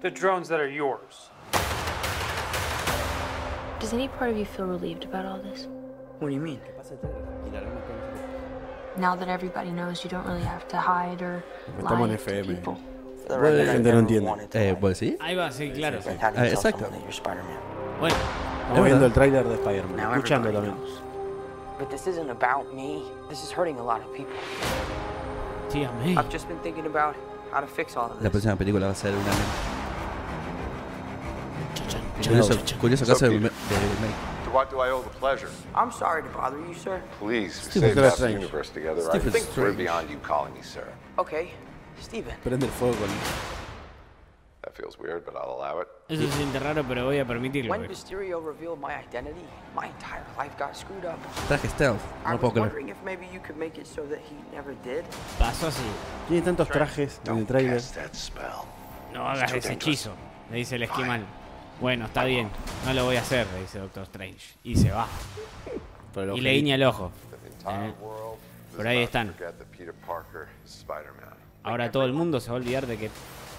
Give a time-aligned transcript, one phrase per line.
[0.00, 1.28] The drones that are yours.
[3.78, 5.68] Does any part of you feel relieved about all this?
[6.18, 6.60] What do you mean?
[8.96, 11.44] Now that everybody knows you don't really have to hide or
[11.82, 12.46] lie to FM.
[12.46, 12.74] people.
[13.26, 14.48] For the Bueno, la I gente no entiende.
[14.54, 14.76] Eh, lie.
[14.80, 15.18] ¿Pues sí?
[15.20, 16.00] Ahí va, sí, claro.
[16.00, 16.78] Then how do Ah, exacto.
[16.80, 17.60] someone that you're Spider-Man?
[18.00, 18.16] Bueno,
[18.68, 20.14] Estamos viendo el tráiler de Spider-Man.
[20.14, 20.76] Escuchando también.
[21.78, 23.02] But this isn't about me.
[23.28, 24.32] This is hurting a lot of people.
[25.68, 27.14] tía I've just been thinking about
[27.52, 29.30] how to fix all of La próxima película va a ser una.
[32.22, 34.14] Curioso, curioso caso de, de remake.
[34.44, 35.48] To what do I owe the pleasure?
[35.74, 37.02] I'm sorry to bother you, sir.
[37.18, 39.00] Please, Stephen we saved half the universe together.
[39.02, 40.86] Stephen I think we're beyond you calling me sir.
[41.18, 41.52] Okay,
[42.00, 42.34] Steven.
[42.44, 43.08] Prende el fuego con.
[44.80, 45.88] Feels weird, but I'll allow it.
[46.08, 47.70] Eso se siente raro, pero voy a permitirlo.
[47.70, 49.44] When pero- Mysterio revealed my identity,
[49.76, 51.18] my entire life got screwed up.
[51.48, 52.66] Traje stealth, I no puedo creer.
[52.66, 55.04] wondering if maybe you could make it so that he never did.
[55.38, 55.82] Pasó así.
[56.28, 57.74] Tiene tantos trajes en el tráiler.
[57.74, 58.64] Cast that spell.
[59.12, 60.12] No hagas ese hechizo,
[60.50, 61.26] le dice el esquimal.
[61.78, 62.48] Bueno, está bien,
[62.86, 64.54] no lo voy a hacer, le dice Doctor Strange.
[64.64, 65.06] Y se va.
[66.34, 67.10] Y le guiña el ojo.
[67.68, 67.92] Eh,
[68.74, 69.34] Por ahí están.
[71.62, 73.10] Ahora todo el mundo se va a olvidar de que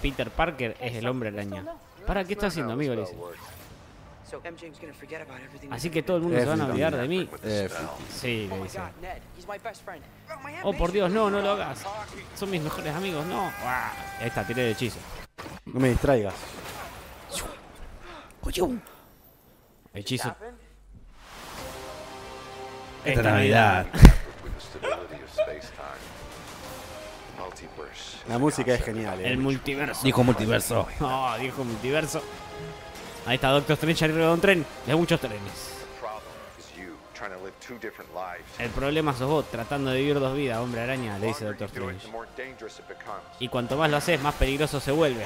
[0.02, 1.64] Peter Parker es el hombre araña.
[2.06, 2.94] ¿Para qué está haciendo, amigo?
[2.94, 3.16] Le dice.
[5.70, 7.28] Así que todo el mundo se van a olvidar de mí.
[8.10, 8.80] Sí, le Oh dice.
[8.80, 8.84] Oh,
[10.64, 11.84] Oh, por Dios, no, no lo hagas.
[12.34, 13.44] Son mis mejores amigos, no.
[14.20, 14.98] Ahí está, tiré el hechizo.
[15.66, 16.34] no me distraigas.
[19.94, 20.34] Hechizo.
[23.04, 23.86] Esta Navidad.
[28.28, 29.20] La música es genial.
[29.20, 29.28] eh.
[29.28, 30.02] El multiverso.
[30.02, 30.86] Dijo multiverso.
[31.00, 32.22] Oh, dijo multiverso.
[33.26, 34.66] Ahí está Doctor Strange arriba de un tren.
[34.86, 35.78] De muchos trenes.
[38.58, 42.08] El problema sos vos, tratando de vivir dos vidas, hombre araña, le dice Doctor Strange.
[43.38, 45.24] Y cuanto más lo haces, más peligroso se vuelve.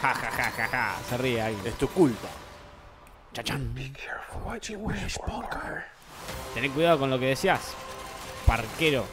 [0.00, 0.96] Ja, ja, ja, ja, ja.
[1.08, 1.58] Se ríe ahí.
[1.64, 2.28] Es tu culpa.
[3.32, 3.74] Chachán.
[6.54, 7.74] Tené cuidado con lo que decías.
[8.46, 9.04] Parquero.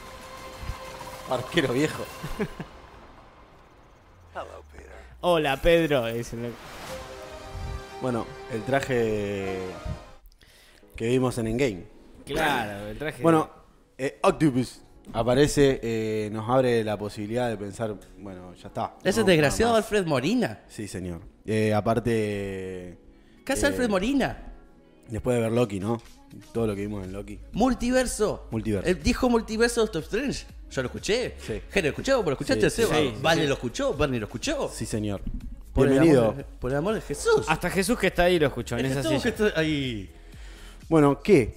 [1.30, 2.04] Arquero viejo.
[5.22, 6.08] Hola, Pedro.
[6.08, 6.24] el-
[8.02, 9.58] Bueno, el traje
[10.96, 11.84] que vimos en Endgame.
[12.26, 13.22] Claro, el traje.
[13.24, 13.50] Bueno,
[13.98, 14.82] eh, Octopus
[15.14, 18.96] aparece, eh, nos abre la posibilidad de pensar, bueno, ya está.
[19.04, 19.86] Ese No, desgraciado nada más.
[19.92, 20.62] Alfred Morina.
[20.68, 21.22] Sí, señor.
[21.46, 22.98] Eh, aparte,
[23.44, 24.54] ¿Qué hace Eh, Alfred Morina?
[25.08, 26.02] después de ver Loki, ¿no?
[26.54, 27.40] Todo lo que vimos en Loki.
[27.54, 28.48] Multiverso.
[28.52, 28.88] Multiverso.
[28.90, 30.46] Él dijo multiverso Doctor Strange.
[30.72, 31.36] Yo lo escuché.
[31.40, 31.54] Sí.
[31.72, 32.18] Gente, ¿lo escuchó?
[32.18, 32.96] ¿Vos lo escuchaste, Sí, Seba?
[32.98, 33.48] sí, sí, Vale sí.
[33.48, 34.70] lo escuchó, Bernie lo escuchó.
[34.74, 35.22] Sí, señor.
[35.74, 36.24] Por el Bienvenido.
[36.24, 37.46] amor de- por el amor de Jesús.
[37.48, 39.48] Hasta Jesús que está ahí lo escuchó en esa Jesús que silla.
[39.48, 40.12] está ahí.
[40.90, 41.56] Bueno, ¿qué?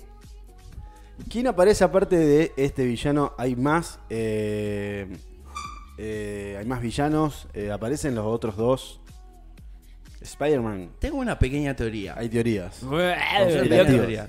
[1.28, 3.34] ¿Quién aparece aparte de este villano?
[3.38, 3.98] Hay más.
[4.10, 5.06] eh,
[5.98, 7.47] eh, hay más villanos.
[7.54, 9.00] eh, aparecen los otros dos.
[10.21, 10.91] Spider-Man.
[10.98, 12.15] Tengo una pequeña teoría.
[12.16, 12.78] Hay teorías.
[12.81, 13.62] Conspirativas.
[13.62, 14.28] pequeña teoría.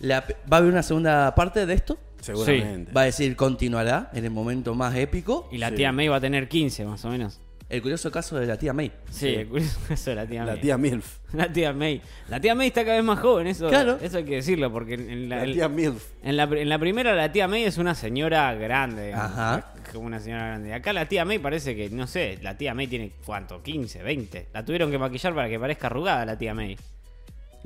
[0.00, 1.98] La pe- ¿Va a haber una segunda parte de esto?
[2.26, 2.92] Seguramente.
[2.92, 5.48] Va a decir continuará en el momento más épico.
[5.52, 5.76] Y la Sí.
[5.76, 7.40] tía May va a tener 15 más o menos.
[7.68, 8.92] El curioso caso de la tía May.
[9.10, 10.60] Sí, el curioso caso de la tía La May.
[10.60, 11.16] tía Milf.
[11.32, 12.00] La tía May.
[12.28, 13.98] La tía May está cada vez más joven, eso, Claro.
[14.00, 16.04] eso hay que decirlo, porque en, la, La tía Milf.
[16.22, 19.12] en, la, en la primera la tía May es una señora grande.
[19.12, 19.72] Ajá.
[19.84, 20.74] Es Como una señora grande.
[20.74, 24.46] Acá la tía May parece que, no sé, la tía May tiene cuánto, 15, 20.
[24.54, 26.76] La tuvieron que maquillar para que parezca arrugada la tía May.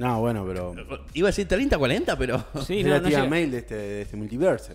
[0.00, 0.75] No, bueno, pero.
[1.12, 2.43] Iba a decir 30, 40, pero.
[2.66, 4.72] Sí, es no, la no tía llega- Mail de este, de este multiverso.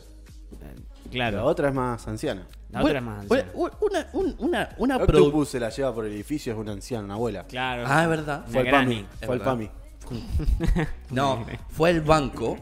[1.12, 1.38] Claro.
[1.38, 2.46] La otra es más anciana.
[2.72, 3.52] La otra es más anciana.
[3.56, 7.06] Una, un- una, una produ- Octopus se la lleva por el edificio, es una anciana,
[7.06, 7.44] una abuela.
[7.47, 7.84] Claro.
[7.88, 8.46] Ah, es verdad.
[8.47, 9.06] Fue Una PAMI.
[9.19, 9.46] Fue verdad.
[9.46, 9.69] PAMI.
[11.09, 12.58] No, fue el banco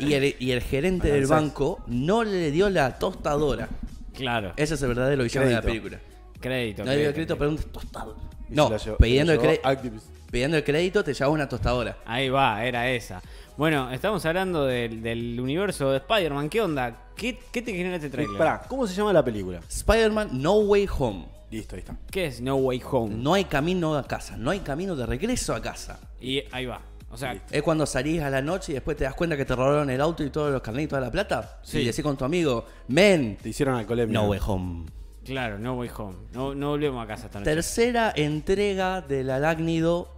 [0.00, 3.68] y el, y el gerente del banco no le dio la tostadora.
[4.14, 4.52] Claro.
[4.56, 5.82] Ese es el verdadero villano de la Crédito.
[5.82, 6.00] película.
[6.40, 6.84] Crédito.
[6.84, 8.16] No le dio el crédito, pero un tostado.
[8.50, 10.02] No, pidiendo, el Octopus.
[10.34, 11.96] Pidiendo el crédito te llevaba una tostadora.
[12.04, 13.22] Ahí va, era esa.
[13.56, 16.48] Bueno, estamos hablando del, del universo de Spider-Man.
[16.48, 17.04] ¿Qué onda?
[17.14, 18.36] ¿Qué, qué te genera este trailer?
[18.36, 19.60] Pará, ¿cómo se llama la película?
[19.68, 21.26] Spider-Man No Way Home.
[21.52, 21.96] Listo, ahí está.
[22.10, 23.14] ¿Qué es No Way Home?
[23.14, 26.00] No hay camino a casa, no hay camino de regreso a casa.
[26.20, 26.80] Y ahí va.
[27.12, 29.54] O sea, Es cuando salís a la noche y después te das cuenta que te
[29.54, 31.60] robaron el auto y todos los carnets y toda la plata.
[31.62, 31.78] Sí.
[31.78, 34.18] Y decís con tu amigo, men, Te hicieron alcoholemia.
[34.20, 34.86] no way home.
[35.24, 36.16] claro, No Way Home.
[36.32, 37.52] No, no volvemos a casa esta noche.
[37.52, 40.13] Tercera entrega del arácnido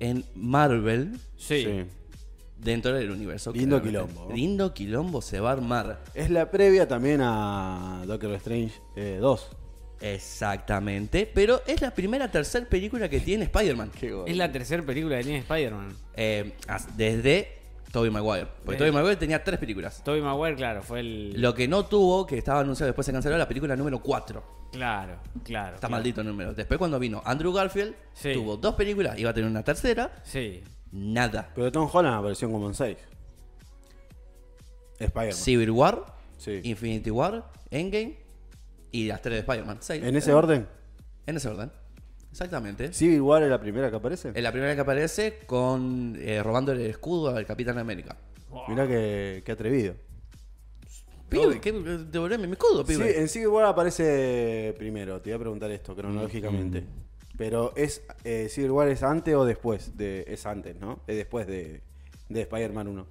[0.00, 1.64] en Marvel sí.
[1.64, 1.84] Sí.
[2.58, 3.52] dentro del universo.
[3.52, 4.14] Lindo claramente.
[4.14, 4.34] quilombo.
[4.34, 6.00] Lindo quilombo se va a armar.
[6.14, 9.48] Es la previa también a Doctor Strange eh, 2.
[10.00, 11.30] Exactamente.
[11.32, 13.90] Pero es la primera tercera película que tiene Spider-Man.
[14.26, 15.96] Es la tercera película que tiene Spider-Man.
[16.14, 16.52] Eh,
[16.96, 17.63] desde
[17.94, 18.46] Tobey Maguire.
[18.64, 18.78] Porque Eh.
[18.78, 20.02] Tobey Maguire tenía tres películas.
[20.02, 21.40] Tobey Maguire, claro, fue el...
[21.40, 24.42] Lo que no tuvo, que estaba anunciado después se canceló, la película número 4.
[24.72, 25.14] Claro,
[25.44, 25.76] claro.
[25.76, 25.92] Está claro.
[25.92, 26.52] maldito el número.
[26.54, 28.32] Después cuando vino Andrew Garfield, Sí.
[28.34, 30.60] tuvo dos películas, iba a tener una tercera, Sí.
[30.90, 31.50] nada.
[31.54, 32.98] Pero Tom Holland apareció como en 6.
[34.98, 35.32] Spider-Man.
[35.32, 36.04] Civil War,
[36.36, 36.60] Sí.
[36.64, 38.16] Infinity War, Endgame
[38.90, 39.78] y las tres de Spider-Man.
[39.80, 40.02] Seis.
[40.02, 40.66] ¿En ese orden?
[41.26, 41.70] En ese orden.
[42.34, 42.92] Exactamente.
[42.92, 44.32] ¿Civil War es la primera que aparece?
[44.34, 48.16] Es la primera que aparece con eh, robando el escudo al Capitán América.
[48.66, 49.94] Mirá que, qué atrevido.
[51.28, 51.70] Pibe, ¿qué?
[51.70, 53.20] Devolveme mi escudo, Sí, pibe.
[53.20, 55.20] en Civil War aparece primero.
[55.20, 56.80] Te iba a preguntar esto cronológicamente.
[56.80, 57.36] Mm.
[57.38, 61.02] Pero es eh, Civil War es antes o después de es antes, ¿no?
[61.06, 61.82] Es después de,
[62.28, 63.06] de Spider-Man 1.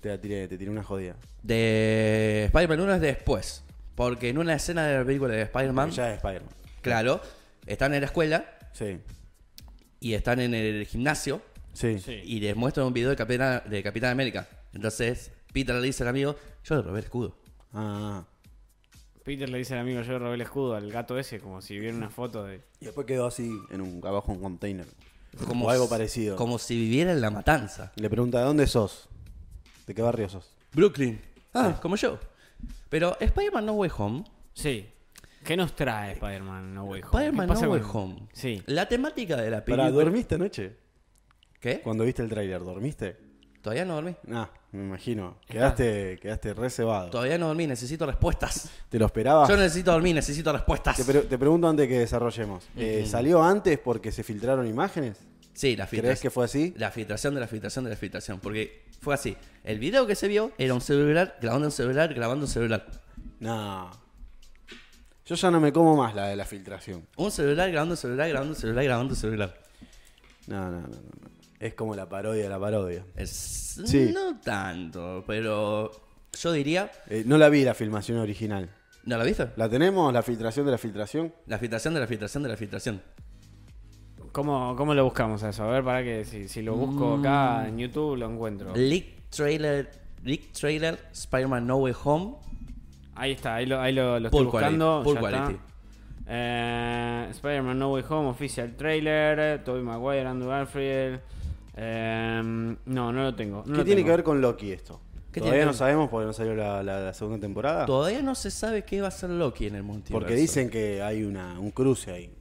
[0.00, 1.16] Te la tiré, te tiré una jodida.
[1.42, 3.64] De Spider-Man 1 es después.
[3.96, 6.54] Porque en una escena de la película de Spider-Man, Ya es Spider-Man.
[6.80, 7.20] claro,
[7.72, 8.98] están en la escuela Sí.
[10.00, 11.98] y están en el gimnasio Sí.
[11.98, 12.20] Sí.
[12.24, 14.48] y les muestran un video de Capitán, de Capitán América.
[14.72, 17.36] Entonces, Peter le dice al amigo, yo le robé el escudo.
[17.72, 18.24] Ah.
[19.24, 21.78] Peter le dice al amigo, yo le robé el escudo al gato ese, como si
[21.78, 22.62] viera una foto de...
[22.80, 24.86] Y después quedó así en un abajo un container.
[25.46, 26.36] Como o algo si- parecido.
[26.36, 27.92] Como si viviera en la matanza.
[27.96, 29.08] Le pregunta, ¿de dónde sos?
[29.86, 30.50] ¿De qué barrio sos?
[30.72, 31.20] Brooklyn.
[31.54, 32.18] Ah, como yo.
[32.88, 34.24] Pero Spider-Man No Way Home.
[34.54, 34.88] Sí.
[35.44, 37.10] ¿Qué nos trae Spider-Man No Way Home?
[37.10, 38.28] Spider-Man ¿Qué pasa No Way con- Home.
[38.32, 38.62] Sí.
[38.66, 39.84] La temática de la película.
[39.88, 40.76] ¿Para dormiste anoche?
[41.60, 41.80] ¿Qué?
[41.80, 43.16] Cuando viste el tráiler, ¿dormiste?
[43.62, 44.16] Todavía no dormí.
[44.32, 45.36] Ah, me imagino.
[45.46, 47.10] Quedaste, quedaste reservado.
[47.10, 48.70] Todavía no dormí, necesito respuestas.
[48.88, 49.48] ¿Te lo esperabas?
[49.48, 50.96] Yo necesito dormir, necesito respuestas.
[50.96, 52.66] Te, pre- te pregunto antes que desarrollemos.
[52.76, 55.18] Eh, ¿Salió antes porque se filtraron imágenes?
[55.52, 56.22] Sí, la ¿Crees filtración.
[56.22, 56.72] que fue así?
[56.78, 58.40] La filtración de la filtración de la filtración.
[58.40, 59.36] Porque fue así.
[59.62, 62.86] El video que se vio era un celular grabando un celular, grabando un celular.
[63.40, 63.90] No.
[65.30, 67.06] Yo ya no me como más la de la filtración.
[67.16, 69.60] Un celular grabando un celular, grabando un celular, grabando un celular.
[70.48, 70.88] No, no, no, no.
[70.88, 71.30] no.
[71.60, 73.04] Es como la parodia de la parodia.
[73.14, 73.30] Es,
[73.86, 74.10] Sí.
[74.12, 75.92] No tanto, pero
[76.36, 76.90] yo diría.
[77.08, 78.68] Eh, no la vi la filmación original.
[79.04, 79.50] ¿No la viste?
[79.54, 80.12] ¿La tenemos?
[80.12, 81.32] ¿La filtración de la filtración?
[81.46, 83.00] La filtración de la filtración de la filtración.
[84.32, 85.62] ¿Cómo, ¿Cómo lo buscamos a eso?
[85.62, 87.20] A ver, para que si, si lo busco Mm.
[87.20, 88.74] acá en YouTube lo encuentro.
[88.74, 89.90] Leak trailer,
[90.24, 92.34] leak trailer, Spider-Man No Way Home.
[93.20, 95.04] Ahí está, ahí lo, ahí lo, lo estoy quality, buscando.
[95.06, 95.20] está.
[95.20, 95.60] quality.
[96.26, 101.20] Eh, Spider-Man No Way Home, Official Trailer, Tobey Maguire, Andrew Garfield.
[101.76, 103.58] Eh, no, no lo tengo.
[103.58, 104.06] no ¿Qué lo tiene tengo.
[104.06, 105.00] que ver con Loki esto?
[105.32, 107.86] ¿Qué Todavía no sabemos porque no salió la, la- la segunda temporada.
[107.86, 110.18] Todavía no se sabe qué va a ser Loki en el multiverso.
[110.18, 112.32] Porque dicen que hay una, un cruce ahí.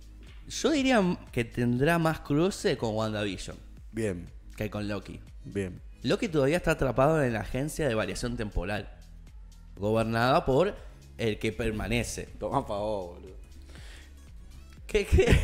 [0.48, 3.56] Yo diría que tendrá más cruce con WandaVision
[3.92, 5.20] Bien, que con Loki.
[5.46, 5.82] bien.
[6.02, 8.90] Loki todavía está atrapado en la agencia de variación temporal,
[9.80, 10.76] gobernada por
[11.18, 12.30] el que permanece.
[12.40, 13.30] Tomá favor, boludo.
[14.88, 15.06] ¿Qué?
[15.06, 15.36] qué?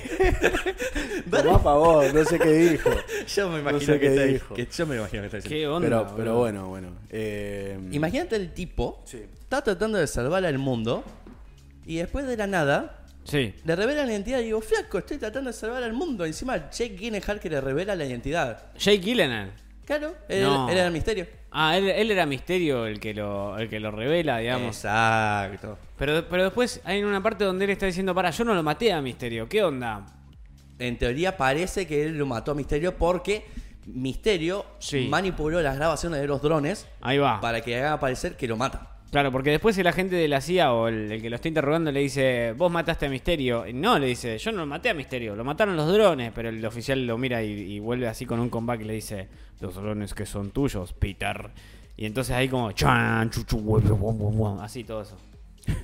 [1.32, 2.90] Tomá favor, no sé qué dijo.
[3.36, 4.56] yo me imagino sé que, qué está- dijo.
[4.56, 5.58] que- yo me imagino que está diciendo.
[5.60, 5.88] ¿Qué onda?
[6.08, 6.90] Pero, pero bueno, bueno.
[7.10, 9.22] Eh, Imagínate el tipo Sí.
[9.42, 11.04] está tratando de salvar al mundo
[11.86, 13.54] y después de la nada Sí.
[13.64, 16.26] le revela la identidad y digo, flaco, estoy tratando de salvar al mundo.
[16.26, 18.72] Encima Jake Gyllenhaal que le revela la identidad.
[18.78, 19.52] Jake Gyllenhaal.
[19.86, 20.68] Claro, él, No.
[20.70, 21.28] él era el misterio.
[21.52, 24.76] Ah, él, él era Misterio el que lo, el que lo revela, digamos.
[24.78, 25.78] Exacto.
[25.98, 28.92] Pero, pero después hay una parte donde él está diciendo, para, yo no lo maté
[28.92, 30.06] a Misterio, ¿qué onda?
[30.80, 33.46] En teoría parece que él lo mató a Misterio porque
[33.86, 35.08] Misterio Sí.
[35.10, 37.40] manipuló las grabaciones de los drones Ahí va.
[37.40, 38.94] para que haga parecer que lo mata.
[39.12, 41.92] Claro, porque después el agente de la CIA o el, el que lo está interrogando
[41.92, 43.66] le dice, vos mataste a Misterio.
[43.66, 46.32] Y No, le dice, yo no lo maté a Misterio, lo mataron los drones.
[46.36, 49.27] Pero el oficial lo mira y, y vuelve así con un comeback y le dice,
[49.62, 51.50] los drones que son tuyos, Peter.
[51.96, 55.18] Y entonces ahí como, chan, chuchu, guau, guau, guau, así todo eso.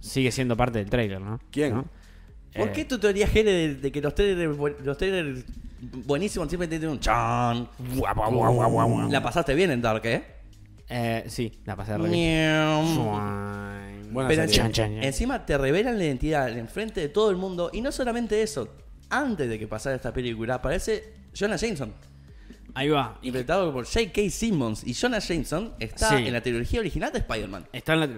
[0.00, 1.38] Sigue siendo parte del trailer, ¿no?
[1.50, 1.74] ¿Quién?
[1.74, 1.84] ¿No?
[2.54, 5.44] ¿Por Eh, qué tu teoría Jere de, de que los trailers, los trailers
[6.04, 7.68] buenísimos siempre tienen un chan?
[9.12, 10.24] La pasaste bien en Dark, ¿eh?
[10.90, 12.96] Eh, sí, la pasé re bien.
[14.12, 14.42] Buena Pero serie.
[14.42, 15.04] encima, Chan, chan, chan.
[15.04, 17.70] encima te revelan la identidad enfrente de todo el mundo.
[17.72, 18.68] Y no solamente eso,
[19.08, 21.94] antes de que pasara esta película, aparece Jonah Jameson,
[22.72, 23.18] Ahí va.
[23.22, 24.30] Interpretado por J.K.
[24.30, 24.86] Simmons.
[24.86, 26.26] Y Jonah Jameson está Sí.
[26.26, 27.66] en la trilogía original de Spider-Man.
[27.72, 28.08] está en la...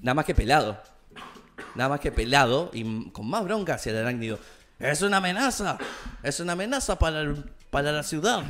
[0.00, 0.80] Nada más que pelado.
[1.74, 4.38] Nada más que pelado y con más bronca hacia el arácnido.
[4.78, 5.76] Es una amenaza.
[6.22, 8.42] Es una amenaza para, el- para la ciudad.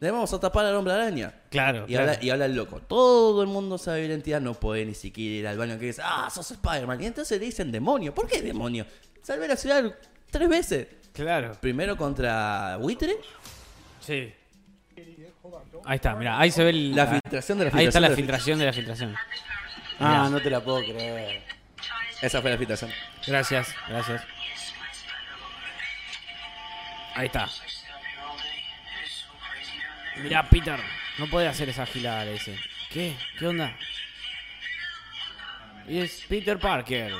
[0.00, 1.34] Debemos atrapar al hombre araña.
[1.50, 2.10] Claro, Y, claro.
[2.12, 2.80] habla, y habla el loco.
[2.80, 4.40] Todo el mundo sabe la identidad.
[4.40, 7.02] No puede ni siquiera ir al baño que dice, ah, sos Spider-Man.
[7.02, 8.14] Y entonces le dicen demonio.
[8.14, 8.86] ¿Por qué demonio?
[9.22, 9.84] Salvé la ciudad
[10.30, 10.86] tres veces.
[11.12, 11.52] Claro.
[11.60, 13.16] Primero contra Buitre.
[14.00, 14.32] Sí.
[15.84, 18.58] Ahí está, mira, ahí se ve el- La filtración de la Ahí está la filtración
[18.58, 19.16] de la filtración de la filtración.
[19.98, 21.42] Ah, no te la puedo creer.
[22.22, 22.90] Esa fue la filtración.
[23.26, 24.22] Gracias, gracias.
[27.14, 27.48] Ahí está.
[30.18, 30.78] Mirá, Peter,
[31.18, 32.58] no puede hacer esa gilada, le dice.
[32.90, 33.14] ¿Qué?
[33.38, 33.76] ¿Qué onda?
[35.88, 37.12] Y es Peter Parker.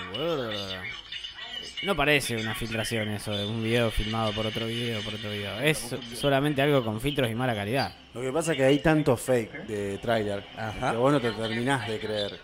[1.82, 5.58] No parece una filtración eso de un video filmado por otro video, por otro video.
[5.60, 7.94] Es solamente algo con filtros y mala calidad.
[8.12, 10.90] Lo que pasa es que hay tanto fake de tráiler Ajá.
[10.90, 12.38] que vos no te terminás de creer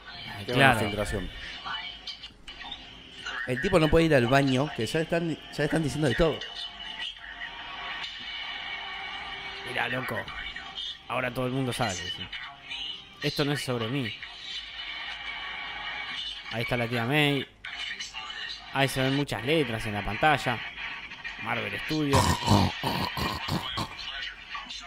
[0.44, 0.78] que es claro.
[0.78, 1.28] una filtración.
[3.46, 6.38] El tipo no puede ir al baño, que ya están, ya están diciendo de todo.
[9.76, 10.16] Mirá, loco.
[11.08, 11.96] Ahora todo el mundo sabe.
[13.22, 14.10] Esto no es sobre mí.
[16.52, 17.46] Ahí está la tía May.
[18.72, 20.58] Ahí se ven muchas letras en la pantalla.
[21.42, 22.24] Marvel Studios.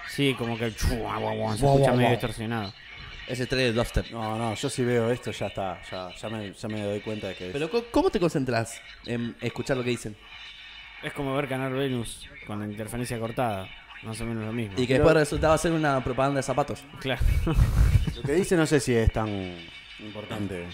[0.08, 2.74] Sí, como que el chu- guau, guau, guau, se escucha medio distorsionado.
[3.27, 4.10] Ese trailer de Dubstep.
[4.10, 7.27] No, no, yo si veo esto ya está, ya, ya, me, ya me doy cuenta
[7.27, 7.53] de que es.
[7.53, 10.17] Pero co- ¿cómo te concentras en escuchar lo que dicen?
[11.03, 13.69] Es como ver Canal Venus con la interferencia cortada.
[14.03, 14.73] Más o menos lo mismo.
[14.79, 16.83] Y que después resultaba ser una propaganda de zapatos.
[16.99, 17.21] Claro.
[18.15, 19.29] Lo que dice no sé si es tan
[19.99, 20.65] importante.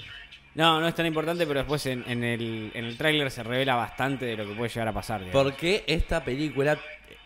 [0.56, 3.76] No, no es tan importante, pero después en, en el, en el tráiler se revela
[3.76, 5.22] bastante de lo que puede llegar a pasar.
[5.24, 5.44] digamos.
[5.44, 6.78] Porque esta película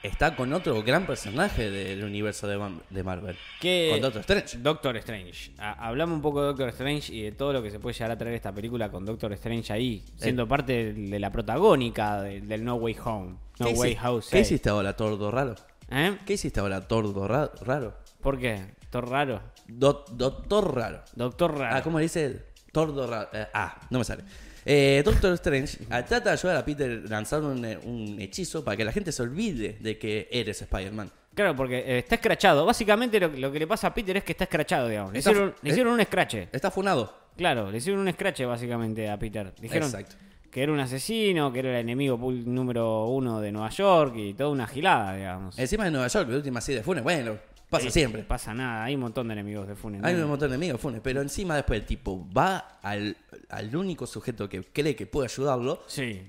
[0.01, 3.37] está con otro gran personaje del universo de, Mar- de Marvel.
[3.59, 4.57] Que- Con Doctor Strange.
[4.57, 5.51] Doctor Strange.
[5.59, 8.11] Ha- hablamos un poco de Doctor Strange y de todo lo que se puede llegar
[8.11, 12.41] a traer esta película con Doctor Strange ahí, siendo parte de, de la protagónica de-
[12.41, 13.35] del No Way Home.
[13.59, 14.27] No ¿Qué, Way hici- House.
[14.31, 15.55] ¿Qué hiciste ahora, tordo raro?
[15.91, 16.17] ¿Eh?
[16.25, 17.95] ¿Qué hiciste ahora, tordo ra- raro?
[18.21, 18.73] ¿Por qué?
[18.81, 19.41] ¿Doctor raro?
[19.67, 21.03] Do- doctor raro.
[21.15, 21.75] Doctor raro.
[21.77, 22.43] Ah, ¿cómo le dice?
[22.71, 23.29] Tordo raro.
[23.33, 24.23] Eh, ah, no me sale.
[24.65, 28.75] Eh, Doctor Strange ah, trata de ayudar a Peter lanzando un, eh, un hechizo para
[28.77, 31.09] que la gente se olvide de que eres Spider-Man.
[31.33, 32.65] Claro, porque eh, está escrachado.
[32.65, 35.13] Básicamente lo, lo que le pasa a Peter es que está escrachado, digamos.
[35.13, 36.49] Le Está- hicieron, le hicieron un escrache.
[36.51, 37.17] Está funado.
[37.37, 39.53] Claro, le hicieron un escrache básicamente a Peter.
[39.61, 40.15] Dijeron Exacto.
[40.51, 44.49] Que era un asesino, que era el enemigo número uno de Nueva York y toda
[44.49, 45.57] una gilada, digamos.
[45.59, 47.37] Encima de Nueva York, la última así de Funes, bueno,
[47.69, 48.23] pasa Sí, siempre.
[48.23, 50.03] Pasa nada, hay un montón de enemigos de Funes.
[50.03, 50.23] Hay ¿no?
[50.23, 53.15] un montón de amigos Funes, pero encima después el tipo va al,
[53.49, 56.21] al único sujeto que cree que puede ayudarlo, Sí.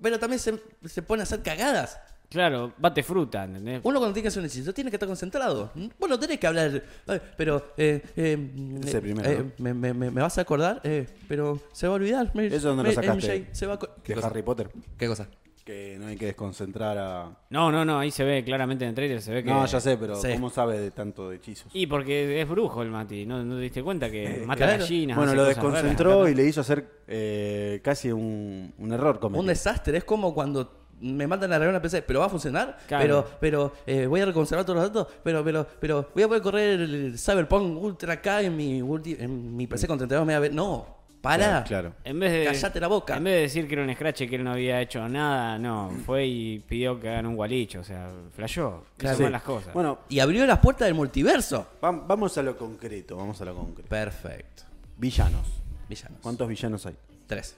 [0.00, 2.00] pero también se, se pone a hacer cagadas.
[2.28, 3.80] Claro, bate fruta, ¿entendés?
[3.84, 5.70] Uno cuando tiene que hacer un hechizo tiene que estar concentrado.
[5.98, 8.50] Vos no tenés que hablar, "Ay, pero eh, eh,
[8.82, 11.92] Ese eh, primero, eh, me, me- me- me vas a acordar, eh, pero se va
[11.92, 12.30] a olvidar.
[12.34, 13.38] Me- ¿Eso dónde lo me- sacaste?
[13.40, 14.26] MJ se va a.
[14.26, 14.70] Harry Potter.
[14.98, 15.28] ¿Qué cosa?
[15.64, 17.38] Que no hay que desconcentrar a.
[17.50, 19.48] No, no, no, ahí se ve claramente en el trailer, se ve que...
[19.50, 20.28] No, ya sé, pero Sí.
[20.34, 21.70] ¿cómo sabe de tanto de hechizos?
[21.74, 24.82] Y porque es brujo el Mati, ¿no, no te diste cuenta que mata claro.
[24.82, 25.16] gallinas?
[25.16, 25.56] Bueno, lo raras?
[25.56, 29.14] desconcentró y le hizo hacer eh, casi un, un error.
[29.14, 29.48] Un cometido.
[29.48, 33.02] desastre, es como cuando me mandan a arreglar una PC, pero va a funcionar, Claro.
[33.04, 36.42] pero pero eh, voy a reconservar todos los datos, pero pero pero voy a poder
[36.42, 40.52] correr el Cyberpunk Ultra K en mi ulti- en mi PC con 32 MB.
[40.54, 40.86] No,
[41.20, 41.64] para.
[41.64, 41.92] Claro, claro.
[42.04, 43.16] En vez de, Cállate la boca.
[43.16, 45.58] En vez de decir que era un scratch y que él no había hecho nada,
[45.58, 49.22] no, fue y pidió que hagan un gualicho, o sea, flashó, hizo Sí.
[49.22, 49.72] mal las cosas.
[49.72, 51.66] Bueno, Y abrió las puertas del multiverso.
[51.80, 53.16] vam- vamos a lo concreto.
[53.16, 53.88] Vamos a lo concreto.
[53.88, 54.64] Perfecto.
[54.98, 55.46] Villanos.
[55.88, 56.18] Villanos.
[56.22, 56.94] ¿Cuántos villanos hay?
[57.26, 57.56] Tres.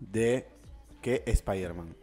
[0.00, 0.48] De
[1.02, 1.94] qué Spider-Man.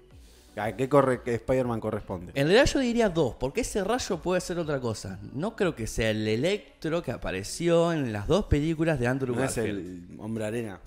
[0.58, 2.34] ¿A qué, corre, qué Spider-Man corresponde?
[2.36, 5.18] En realidad yo diría dos, porque ese rayo puede ser otra cosa.
[5.34, 9.44] No creo que sea el Electro que apareció en las dos películas de Andrew No
[9.44, 10.80] es el hombre arena.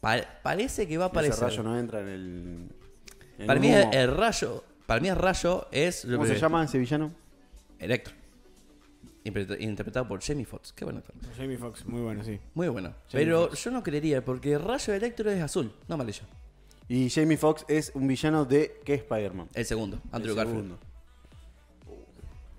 [0.00, 1.44] Pa- parece que va a Ese aparecer.
[1.44, 2.68] rayo no entra en el.
[3.38, 3.90] en Para mí humo.
[3.92, 7.12] el, rayo, para mí el rayo es ¿Cómo se llama ese villano?
[7.78, 8.14] Electro.
[9.24, 10.72] Interpre- Interpretado por Jamie Foxx.
[10.72, 11.02] Qué bueno.
[11.38, 12.38] Jamie Foxx, muy bueno, sí.
[12.54, 12.92] Muy bueno.
[13.12, 16.24] Pero yo no creería, porque el rayo de Electro es azul, no amarillo.
[16.94, 19.48] Y Jamie Foxx es un villano de qué Spider-Man.
[19.54, 20.58] El segundo, Andrew El Garfield.
[20.64, 20.78] segundo.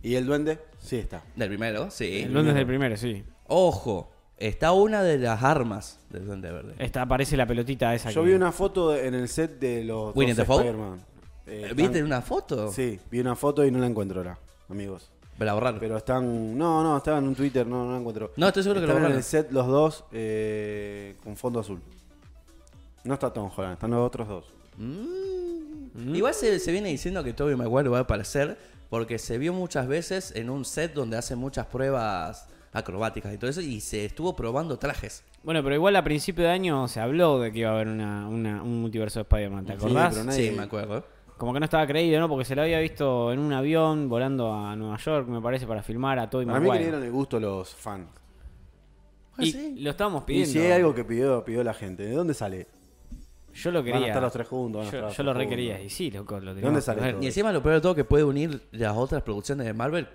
[0.01, 0.57] ¿Y el duende?
[0.79, 1.21] Sí está.
[1.35, 2.23] Del primero, sí.
[2.23, 3.23] El duende es del primero, sí.
[3.45, 6.73] Ojo, está una de las armas del Duende Verde.
[6.79, 10.15] Esta aparece la pelotita esa Yo que- vi una foto en el set de los
[10.15, 10.51] Winnie dos the?
[10.53, 10.99] Spider-Man.
[11.45, 12.71] Eh, ¿Viste están- una foto?
[12.71, 15.11] Sí, vi una foto y no la encuentro ahora, amigos.
[15.37, 15.79] Para borrarlo.
[15.79, 16.57] Pero están.
[16.57, 18.31] No, no, estaban en un Twitter, no, no la encuentro.
[18.37, 19.17] No, estoy seguro que lo Están en borraron.
[19.19, 21.79] el set los dos eh, con fondo azul.
[23.03, 24.53] No está Tom Holland, están los otros dos.
[24.77, 26.15] Mm.
[26.15, 28.57] Igual se, se viene diciendo que Tobey Maguire va a aparecer
[28.89, 33.49] porque se vio muchas veces en un set donde hacen muchas pruebas acrobáticas y todo
[33.49, 35.23] eso y se estuvo probando trajes.
[35.43, 38.27] Bueno, pero igual a principio de año se habló de que iba a haber una,
[38.27, 40.13] una- un multiverso de Spider-Man, ¿te Sí, acordás?
[40.13, 41.05] pero nadie- Sí, me acuerdo.
[41.37, 42.29] Como que no estaba creído, ¿no?
[42.29, 45.83] Porque se lo había visto en un avión volando a Nueva York, me parece, para
[45.83, 46.85] filmar a Tobey Para mí que le Maguire.
[46.91, 48.07] dieron el gusto los fans.
[49.37, 49.75] Ah, Y sí.
[49.79, 50.51] lo estábamos Y pidiendo.
[50.53, 52.67] si hay algo que pidió, pidió la gente, ¿de dónde sale?
[53.53, 53.95] Yo lo quería.
[53.99, 55.49] Van a estar los tres juntos, van a Yo, yo lo tres re juntos.
[55.49, 55.81] quería.
[55.81, 57.15] Y sí, loco, lo dónde sale?
[57.21, 60.07] Y encima lo peor de todo que puede unir las otras producciones de Marvel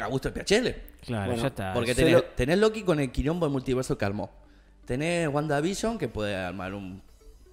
[0.00, 0.82] a gusto de Piachele.
[1.04, 1.72] Claro, Bueno, ya está.
[1.74, 4.30] Porque tenés, lo- tenés Loki con el quilombo del multiverso que armó.
[4.84, 7.02] Tenés WandaVision que puede armar un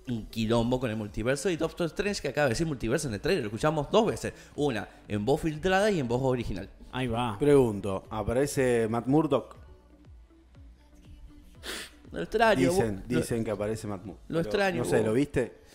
[0.07, 3.19] un quilombo con el multiverso y Doctor Strange que acaba de decir multiverso en el
[3.21, 3.43] trailer.
[3.43, 4.33] Lo escuchamos dos veces.
[4.55, 6.69] Una en voz filtrada y en voz original.
[6.91, 7.35] Ahí va.
[7.39, 9.55] Pregunto, ¿aparece Matt Murdock?
[12.11, 12.69] Lo extraño.
[12.69, 14.23] Dicen, dicen que aparece Matt Murdock.
[14.29, 15.05] lo extraño, No sé, vos.
[15.07, 15.65] ¿lo viste?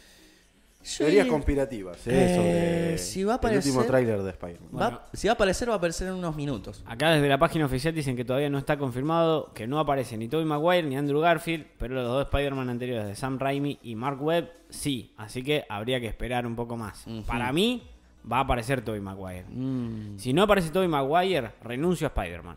[0.82, 2.92] Yo- Teorías conspirativas, ¿eh?
[2.94, 4.98] Eh, si va a el último aparecer- tráiler de Spider-Man.
[5.12, 6.82] si va a aparecer, va a aparecer en unos minutos.
[6.86, 10.28] Acá desde la página oficial dicen que todavía no está confirmado, que no aparece ni
[10.28, 14.22] Tobey Maguire ni Andrew Garfield, pero los dos Spider-Man anteriores de Sam Raimi y Mark
[14.22, 17.04] Webb sí, así que habría que esperar un poco más.
[17.26, 17.82] Para mí
[18.30, 19.44] va a aparecer Tobey Maguire.
[19.50, 22.56] Mm, Si no aparece Tobey Maguire, renuncio a Spider-Man.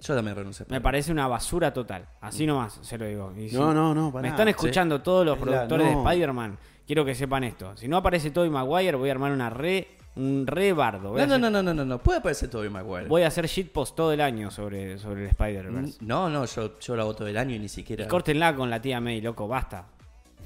[0.00, 0.66] Yo también renuncio.
[0.68, 3.32] Me parece una basura total, así nomás se lo digo.
[3.36, 4.10] Y si No, no, no.
[4.20, 6.02] Me están escuchando todos los Es la- productores no.
[6.02, 7.76] de Spider-Man, quiero que sepan esto.
[7.76, 11.10] Si no aparece Tobey Maguire, voy a armar una re, un re bardo.
[11.10, 11.98] Voy, No, a no, hacer, no, no, no, no, no.
[12.02, 13.06] Puede aparecer Tobey Maguire.
[13.08, 15.98] voy a hacer shitpost todo el año sobre, sobre el Spider-Verse.
[16.00, 18.04] No, no, yo, yo lo hago todo el año y ni siquiera.
[18.04, 19.86] Y córtenla con la tía May, loco, basta.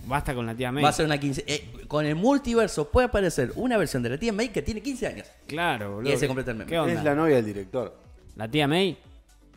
[0.06, 0.82] Basta con la tía May.
[0.84, 1.44] Va a ser una 15.
[1.46, 5.06] eh, con el multiverso puede aparecer una versión de la tía May que tiene 15
[5.06, 5.26] años.
[5.46, 6.10] Claro, boludo.
[6.10, 6.68] Y ese completa el meme.
[6.68, 6.92] ¿Qué onda?
[6.92, 7.96] Es la novia del director.
[8.36, 8.98] ¿La tía May?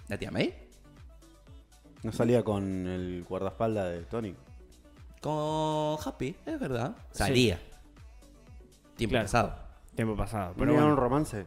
[0.07, 0.53] ¿La tía May?
[2.03, 4.35] ¿No salía con el guardaespaldas de Tony?
[5.21, 6.95] Con Happy, es verdad.
[7.11, 7.59] Salía.
[8.95, 9.25] Tiempo Claro.
[9.25, 9.55] pasado.
[9.95, 10.53] Tiempo pasado.
[10.53, 11.45] Pero ¿Tenía bueno, un romance?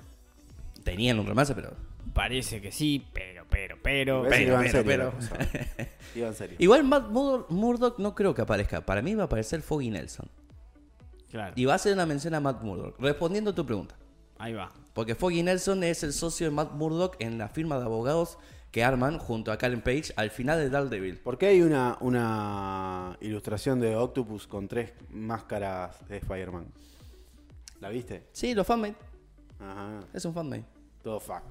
[0.85, 1.73] Tenían un romance, pero.
[2.13, 4.23] parece que sí, pero, pero, pero.
[4.25, 5.05] Parece que pero, iba en pero, serio pero.
[5.05, 5.11] la
[5.87, 5.99] cosa.
[6.17, 6.57] Iba en serio.
[6.59, 8.81] Igual Matt Mur- Murdock no creo que aparezca.
[8.85, 10.29] Para mí va a aparecer Foggy Nelson.
[11.31, 12.99] Claro, Y va a hacer una mención a Matt Murdock.
[12.99, 13.95] Respondiendo a tu pregunta.
[14.39, 14.73] ahí va.
[14.93, 18.39] Porque Foggy Nelson es el socio de Matt Murdock en la firma de abogados
[18.71, 21.19] que arman junto a Karen Page al final de Daredevil.
[21.19, 26.67] ¿Por qué hay una, una ilustración de Octopus con tres máscaras de Spider-Man?
[27.81, 28.25] ¿La viste?
[28.33, 28.95] Sí, los fanmade.
[29.59, 30.01] Ajá.
[30.13, 30.65] Es un fanmade.
[31.03, 31.43] Todo fuck.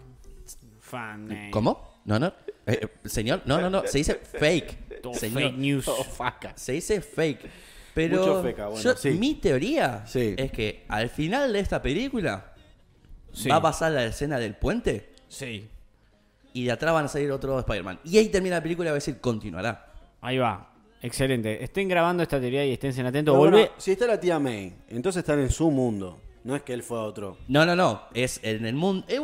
[0.79, 1.51] Fan name.
[1.51, 1.99] ¿Cómo?
[2.05, 2.27] No, no.
[2.65, 3.85] Eh, eh, señor, no, no, no.
[3.85, 5.01] Se dice fake.
[5.01, 5.41] Todo Señor.
[5.43, 5.85] fake news.
[5.85, 6.45] Todo fuck.
[6.55, 7.49] Se dice fake.
[7.93, 9.11] Pero Mucho feca, bueno, yo- sí.
[9.11, 10.35] mi teoría Sí.
[10.37, 12.53] es que al final de esta película
[13.33, 13.49] Sí.
[13.49, 15.67] va a pasar la escena del puente Sí.
[16.53, 17.99] y de atrás van a salir otros Spider-Man.
[18.03, 19.91] Y ahí termina la película y va a decir continuará.
[20.21, 20.71] Ahí va.
[21.01, 21.63] Excelente.
[21.63, 23.33] Estén grabando esta teoría y estén atentos.
[23.33, 23.57] Pero Volvé.
[23.57, 26.19] bueno, si está la tía May, entonces están en su mundo.
[26.43, 27.37] No es que él fue a otro.
[27.47, 28.01] No, no, no.
[28.13, 29.05] Es en el mundo.
[29.07, 29.19] eh,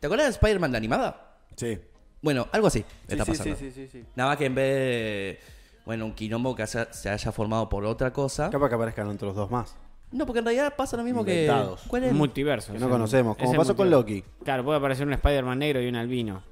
[0.00, 1.36] ¿Te acuerdas de Spider-Man la animada?
[1.56, 1.78] Sí.
[2.22, 3.56] Bueno, algo así Sí, está sí, pasando.
[3.56, 4.04] sí, sí, sí, sí.
[4.16, 5.38] Nada más que en vez de.
[5.84, 8.48] Bueno, un quilombo que haya- se haya formado por otra cosa.
[8.50, 9.76] Capaz que aparezcan otros dos más.
[10.12, 11.42] No, porque en realidad pasa lo mismo que.
[11.44, 11.82] Inventados.
[11.88, 12.12] ¿Cuál es?
[12.12, 12.72] Un multiverso.
[12.72, 13.90] Que no conocemos, como pasó con.
[13.90, 14.22] Loki.
[14.44, 16.42] Claro, puede aparecer un Spider-Man negro y un albino.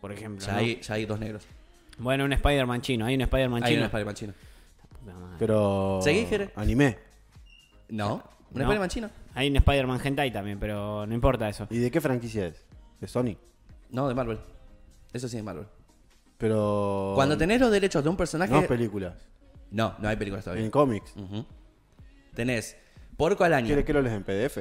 [0.00, 0.44] Por ejemplo.
[0.46, 0.58] Ya ¿no?
[0.58, 1.44] hay, ya hay dos negros.
[1.98, 3.04] Bueno, un Spider-Man chino.
[3.06, 3.86] Hay un Spider-Man Hay un chino.
[3.86, 4.32] Spider-Man chino.
[5.00, 5.36] Puta madre.
[5.38, 6.00] Pero.
[6.02, 6.50] ¿Seguí, Jere?
[6.56, 6.96] Anime.
[7.90, 8.22] No, un
[8.58, 8.62] No.
[8.62, 9.10] Spider-Man chino.
[9.34, 11.66] Hay un Spider-Man hentai también, pero no importa eso.
[11.70, 12.64] ¿Y de qué franquicia es?
[13.00, 13.36] ¿De Sony?
[13.90, 14.38] No, de Marvel.
[15.12, 15.66] Eso sí, de Marvel.
[16.38, 17.12] Pero.
[17.14, 18.52] Cuando tenés los derechos de un personaje.
[18.52, 19.14] No películas.
[19.70, 20.64] No, no hay películas todavía.
[20.64, 21.12] En cómics.
[21.16, 21.44] Ujú.
[22.38, 22.76] Tenés
[23.16, 23.66] Porco al año.
[23.66, 24.58] ¿Quieres que lo lees en PDF?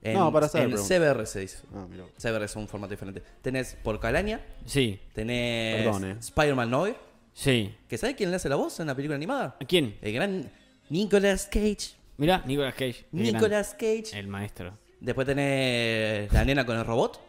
[0.00, 0.78] En, No, para saber, En.
[0.78, 1.58] CBR se dice.
[1.74, 2.04] Ah, mira.
[2.16, 3.22] CBR es un formato diferente.
[3.42, 4.40] Tenés Porco al año.
[4.64, 6.16] Sí, Tenés Perdón, eh.
[6.18, 6.96] Spider-Man Noir.
[7.34, 7.74] sí.
[7.86, 9.54] ¿Que sabe quién le hace la voz en la película animada?
[9.60, 9.98] ¿A quién?
[10.00, 10.50] El gran
[10.88, 11.92] Nicolas Cage.
[12.16, 13.04] Mirá, Nicolas Cage.
[13.12, 14.18] Nicolas Cage.
[14.18, 14.78] El maestro.
[14.98, 17.20] Después tenés la nena con el robot.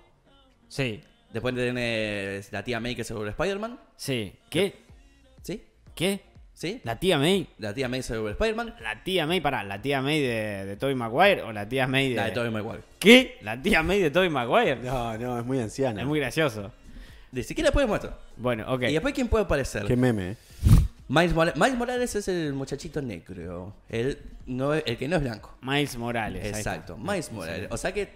[0.70, 1.02] Sí,
[1.34, 3.78] Después tenés la tía May que se vuelve Spider-Man.
[3.98, 4.34] sí.
[4.50, 4.74] ¿Qué?
[5.42, 5.62] ¿Sí?
[5.96, 6.22] ¿Qué?
[6.54, 6.80] ¿Sí?
[6.84, 7.48] ¿La tía May?
[7.58, 8.76] La tía May se vuelve Spider-Man.
[8.82, 12.10] ¿La tía May, pará, la tía May de, de Tobey Maguire o la tía May
[12.10, 12.16] de...
[12.16, 12.84] La de Tobey Maguire.
[13.00, 13.38] ¿Qué?
[13.42, 14.76] ¿La tía May de Tobey Maguire?
[14.78, 16.02] No, no, es muy anciana.
[16.02, 16.72] Es muy gracioso.
[17.32, 18.18] Ni siquiera después muestra.
[18.38, 18.84] Bueno, ok.
[18.84, 19.86] Y después, ¿quién puede aparecer?
[19.86, 20.36] Qué meme, eh.
[21.10, 23.76] Miles, Mora- Miles Morales es el muchachito negro.
[23.90, 25.58] El, no, es- el que no es blanco.
[25.62, 26.46] Miles Morales.
[26.46, 27.68] Exacto, Miles Morales.
[27.72, 28.10] O sea que,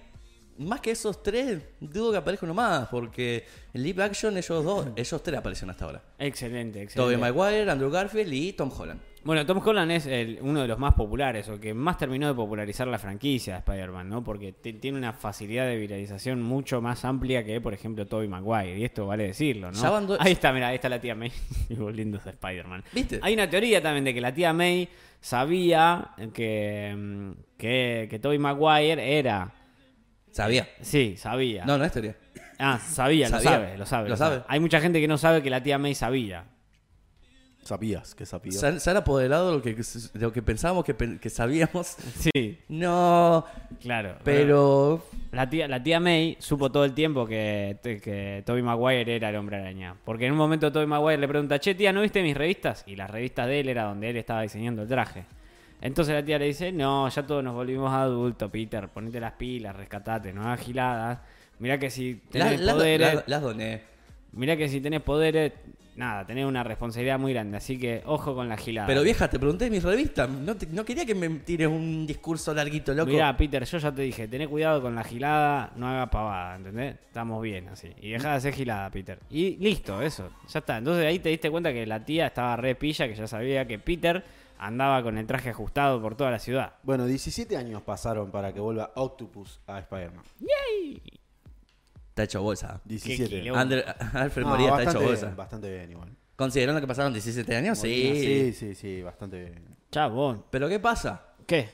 [0.58, 2.88] más que esos tres, dudo que aparezca uno más.
[2.90, 6.96] Porque en live action, ellos dos, ellos tres aparecen hasta ahora: Excelente, excelente.
[6.96, 9.00] Tobey Maguire, Andrew Garfield y Tom Holland.
[9.24, 12.34] Bueno, Tom Holland es el- uno de los más populares o que más terminó de
[12.34, 14.24] popularizar la franquicia de Spider-Man, ¿no?
[14.24, 18.78] Porque tiene una facilidad de viralización mucho más amplia que, por ejemplo, Tobey Maguire.
[18.80, 19.78] Y esto vale decirlo, ¿no?
[20.22, 21.32] Ahí está, mira, ahí está la tía May
[21.72, 22.84] volviéndose a Spider-Man.
[22.94, 23.20] ¿Viste?
[23.22, 24.88] Hay una teoría también de que la tía May
[25.20, 29.52] sabía que, mm, que, que Tobey Maguire era...
[30.32, 30.68] Sabía.
[30.82, 31.66] Sí, sabía.
[31.66, 32.16] No, no es teoría.
[32.60, 33.44] Ah, sabía, Sabía.
[33.44, 34.10] lo sabe, lo sabe.
[34.10, 34.42] Lo sabe.
[34.48, 36.46] Hay mucha gente que no sabe que la tía May sabía.
[37.62, 38.56] Sabías que sabías.
[38.62, 41.98] Se han, se han apoderado de lo que, de lo que pensábamos que, que sabíamos.
[42.34, 43.46] Sí, No,
[43.82, 44.18] claro.
[44.24, 45.04] pero.
[45.34, 49.36] La tía, la tía May supo todo el tiempo que, que Tobey Maguire era el
[49.36, 49.96] hombre araña.
[50.06, 52.84] Porque en un momento Tobey Maguire le pregunta, che, tía, ¿no viste mis revistas?
[52.88, 55.26] Y las revistas de él era donde él estaba diseñando el traje.
[55.82, 59.76] Entonces la tía le dice, no, ya todos nos volvimos adultos, Peter, ponete las pilas,
[59.76, 61.20] rescatate, no hagas giladas.
[61.60, 63.82] Mirá que si tenés Las poderes, las- las doné.
[64.32, 65.54] mirá que si tenés poderes,
[65.96, 67.58] nada, tenés una responsabilidad muy grande.
[67.58, 68.88] Así que ojo con la gilada.
[68.88, 70.28] Pero vieja, te pregunté en mis revistas.
[70.30, 73.12] No, te- no quería que me tires un discurso larguito, loco.
[73.12, 76.96] Mirá, Peter, yo ya te dije, tené cuidado con la gilada, no haga pavada, ¿entendés?
[77.08, 77.90] Estamos bien así.
[78.02, 79.20] Y deja de hacer gilada, Peter.
[79.30, 80.78] Y listo, eso, ya está.
[80.78, 83.80] Entonces ahí te diste cuenta que la tía estaba re pilla, que ya sabía que
[83.80, 84.24] Peter
[84.60, 86.74] andaba con el traje ajustado por toda la ciudad.
[86.84, 90.24] Bueno, 17 años pasaron para que vuelva Octopus a Spider-Man.
[92.10, 92.82] Está hecho bolsa.
[92.86, 93.30] 17.
[93.30, 93.60] quilombo.
[93.62, 95.34] Ander- Alfred No, Moría está hecho bien, bolsa.
[95.36, 96.10] bastante bien igual.
[96.36, 98.22] Considerando que pasaron 17 años, Molina, sí.
[98.22, 99.76] sí, sí, sí, bastante bien.
[99.92, 100.46] Chabón.
[100.52, 101.34] Pero ¿qué pasa?
[101.46, 101.70] ¿Qué?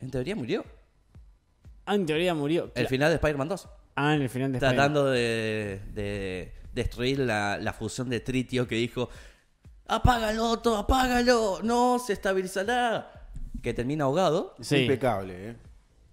[0.00, 0.64] En teoría murió.
[1.86, 2.70] Ah, en teoría murió.
[2.74, 3.68] El final de Spider-Man 2.
[3.96, 4.76] Ah, en el final de Spider-Man.
[4.76, 9.08] Tratando de, de destruir la, la fusión de tritio que dijo:
[9.88, 11.60] ¡Apágalo, todo, apágalo!
[11.62, 13.28] ¡No se estabilizará!
[13.62, 14.54] Que termina ahogado.
[14.58, 14.78] Es Sí.
[14.78, 15.56] impecable, ¿eh?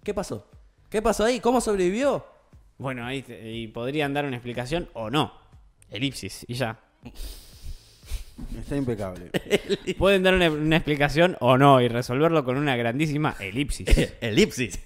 [0.02, 0.46] ¿Qué pasó?
[0.90, 1.40] ¿Qué pasó ahí?
[1.40, 2.24] ¿Cómo sobrevivió?
[2.78, 5.32] Bueno, ahí te- y podrían dar una explicación o no.
[5.90, 6.78] Elipsis, y ya.
[8.58, 9.30] Está impecable.
[9.98, 13.86] Pueden dar una, una explicación o no y resolverlo con una grandísima elipsis.
[14.20, 14.78] Elipsis.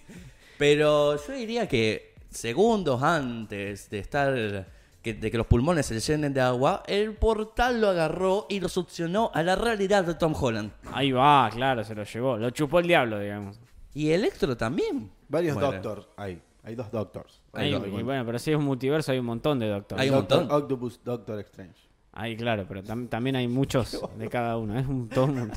[0.59, 4.78] Pero yo diría que segundos antes de estar.
[5.15, 8.69] Que- de que los pulmones se llenen de agua, el portal lo agarró y lo
[8.69, 10.71] succionó a la realidad de Tom Holland.
[10.93, 12.37] Ahí va, claro, se lo llevó.
[12.37, 13.59] Lo chupó el diablo, digamos.
[13.95, 15.11] Y Electro también.
[15.29, 16.41] Varios Bueno, doctors hay.
[16.65, 17.41] Hay dos doctors.
[17.55, 20.03] Ahí- Ahí y bueno, pero si es un multiverso hay un montón de doctores.
[20.03, 20.57] Hay un Doctor montón.
[20.63, 21.81] Octopus, Doctor Strange.
[22.13, 24.79] Ahí, claro, pero tam- también hay muchos de cada uno.
[24.79, 25.51] Es un todo un.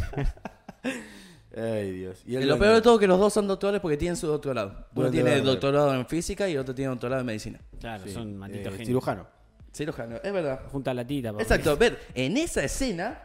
[1.56, 2.24] Ay, Dios.
[2.26, 4.16] Y Y el lo peor de todo es que los dos son doctores porque tienen
[4.16, 4.70] su doctorado.
[4.70, 5.46] Uno Duende tiene verde.
[5.46, 7.60] doctorado en física y otro tiene doctorado en medicina.
[7.80, 8.88] Claro, Sí, son malditos eh, genios.
[8.88, 9.28] cirujano.
[9.74, 10.62] Cirujano, es verdad.
[10.72, 11.32] Junta la tita.
[11.32, 11.44] papá.
[11.44, 13.22] Exacto, ver, en esa escena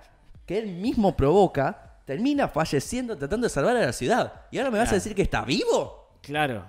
[0.46, 4.42] que él mismo provoca, termina falleciendo tratando de salvar a la ciudad.
[4.50, 6.18] ¿Y ahora me vas a decir que está vivo?
[6.22, 6.64] Claro.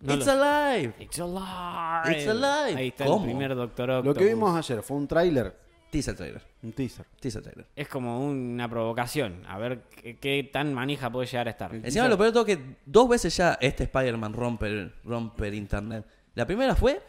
[0.00, 0.94] No It's lo- alive.
[0.98, 2.18] It's alive.
[2.18, 2.76] It's alive.
[2.80, 3.18] Ahí está ¿Cómo?
[3.24, 4.18] el primer Doctor Lo Octopus.
[4.18, 5.54] que vimos ayer fue un tráiler,
[5.90, 6.42] Teaser trailer.
[6.62, 7.04] un teaser.
[7.20, 7.66] Teaser trailer.
[7.76, 9.44] Es como una provocación.
[9.46, 11.74] A ver qué, qué tan manija puede llegar a estar.
[11.74, 16.06] Encima lo peor todo es que dos veces ya este Spider-Man rompe, rompe el internet.
[16.34, 17.00] La primera fue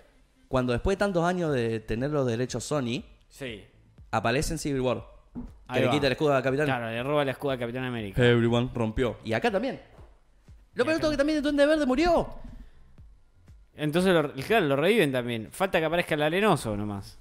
[0.48, 3.64] cuando después de tantos años de tener los derechos Sony, Sí.
[4.12, 5.04] aparece en Civil War.
[5.74, 6.66] Que le quita el escudo al capitán.
[6.68, 8.24] Claro, le roba el escudo al Capitán América.
[8.24, 9.18] Everyone rompió.
[9.24, 9.82] Y acá también.
[10.76, 12.28] Lo peor es que también el Duende Verde murió.
[13.76, 15.50] Entonces, lo, claro, lo reviven también.
[15.52, 17.18] Falta que aparezca el arenoso nomás.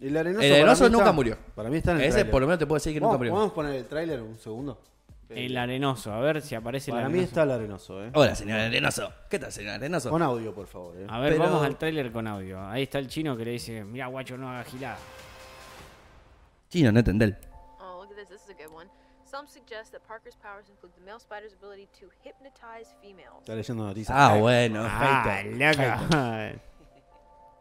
[0.00, 1.36] El arenoso, El nunca está- murió.
[1.54, 3.18] Para mí está en el Ese por lo menos te puedo decir que nunca ¿Vamos,
[3.20, 3.32] murió.
[3.34, 4.80] ¿Podemos poner el tráiler un segundo?
[5.28, 8.10] El arenoso, a ver si aparece el Para mí está el arenoso, ¿eh?
[8.14, 9.12] Hola, señor Arenoso.
[9.30, 10.10] ¿Qué tal, señor Arenoso?
[10.10, 10.96] Con audio, por favor.
[10.98, 11.06] ¿eh?
[11.08, 12.60] A ver, Pero- vamos al tráiler con audio.
[12.66, 14.98] Ahí está el chino que le dice, mira guacho, no haga gilada.
[16.68, 17.36] Chino, no entendé.
[17.80, 18.28] Oh, look at this.
[18.28, 18.88] This is a good one.
[19.24, 23.38] Some suggest that Parker's powers include the male spider's ability to hypnotize females.
[23.40, 24.16] Está leyendo noticias.
[24.16, 24.84] Ah, bueno.
[24.86, 26.60] Ah, loco.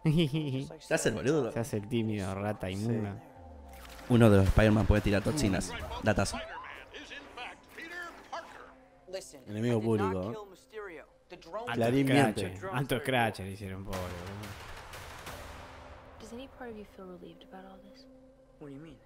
[0.80, 1.52] Se hace el boludo.
[1.52, 3.16] Se hace el tímido, rata inmunda.
[4.10, 5.72] Uno de los Spider-Man puede tirar toxinas.
[6.04, 6.38] Datazo.
[9.48, 10.48] Enemigo público,
[11.74, 12.60] Clarín scratch, miente.
[12.72, 14.00] alto scratch le hicieron pobre.
[16.20, 18.06] Does any part of you feel relieved about all this?
[18.60, 18.98] What do you mean?